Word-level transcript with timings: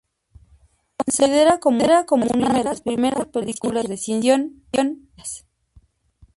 Se 1.05 1.45
lo 1.45 1.59
considera 1.59 2.07
como 2.07 2.25
una 2.25 2.51
de 2.51 2.63
las 2.63 2.81
primeras 2.81 3.27
películas 3.27 3.87
de 3.87 3.97
ciencia 3.97 4.35
ficción 4.37 4.65
"serias". 5.15 5.45